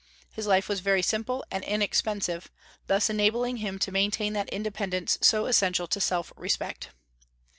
His 0.31 0.47
life 0.47 0.67
was 0.67 0.79
very 0.79 1.03
simple 1.03 1.45
and 1.51 1.63
inexpensive, 1.63 2.49
thus 2.87 3.07
enabling 3.07 3.57
him 3.57 3.77
to 3.77 3.91
maintain 3.91 4.33
that 4.33 4.49
independence 4.49 5.19
so 5.21 5.45
essential 5.45 5.85
to 5.89 6.01
self 6.01 6.33
respect. 6.35 6.89